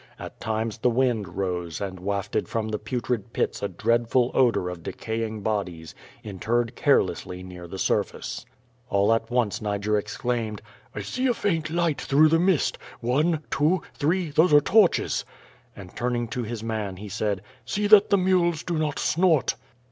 [0.17, 4.81] At times the wind rose and wafted from the "Putrid Pits" a dreadful odor of
[4.81, 5.93] decaying bodies,
[6.23, 8.43] interred carelessly near the surface.
[8.89, 10.63] All at once Niger exclaimed!
[10.95, 15.23] *1 see a faint light through the mist— one, two, three— ^those are torches."
[15.75, 19.53] And, turning to his man, he said: "See that the mules do not snort.''